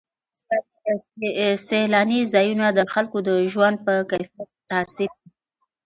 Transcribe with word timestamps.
سیلاني 1.65 2.19
ځایونه 2.33 2.65
د 2.73 2.79
خلکو 2.93 3.17
د 3.27 3.29
ژوند 3.51 3.77
په 3.85 3.93
کیفیت 4.11 4.49
تاثیر 4.69 5.09
کوي. 5.19 5.31